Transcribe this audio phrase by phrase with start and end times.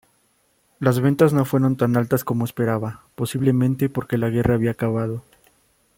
[0.79, 5.23] Las ventas no fueron tan altas como esperaba, posiblemente porque la guerra había acabado.